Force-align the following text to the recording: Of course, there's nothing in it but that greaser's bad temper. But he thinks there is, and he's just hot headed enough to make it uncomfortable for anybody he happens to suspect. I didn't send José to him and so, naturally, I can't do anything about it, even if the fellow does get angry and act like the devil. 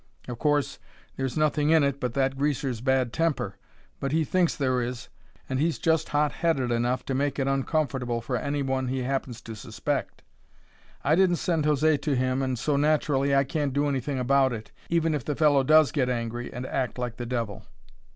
Of 0.27 0.39
course, 0.39 0.79
there's 1.15 1.37
nothing 1.37 1.69
in 1.69 1.83
it 1.83 1.99
but 1.99 2.15
that 2.15 2.35
greaser's 2.35 2.81
bad 2.81 3.13
temper. 3.13 3.57
But 3.99 4.11
he 4.11 4.23
thinks 4.23 4.55
there 4.55 4.81
is, 4.81 5.09
and 5.47 5.59
he's 5.59 5.77
just 5.77 6.09
hot 6.09 6.31
headed 6.31 6.71
enough 6.71 7.05
to 7.05 7.13
make 7.13 7.37
it 7.37 7.45
uncomfortable 7.47 8.19
for 8.19 8.35
anybody 8.35 8.87
he 8.87 9.03
happens 9.03 9.41
to 9.41 9.55
suspect. 9.55 10.23
I 11.03 11.13
didn't 11.13 11.35
send 11.35 11.65
José 11.65 12.01
to 12.01 12.15
him 12.15 12.41
and 12.41 12.57
so, 12.57 12.77
naturally, 12.77 13.35
I 13.35 13.43
can't 13.43 13.73
do 13.73 13.87
anything 13.87 14.17
about 14.17 14.53
it, 14.53 14.71
even 14.89 15.13
if 15.13 15.23
the 15.23 15.35
fellow 15.35 15.61
does 15.61 15.91
get 15.91 16.09
angry 16.09 16.51
and 16.51 16.65
act 16.65 16.97
like 16.97 17.17
the 17.17 17.27
devil. 17.27 17.67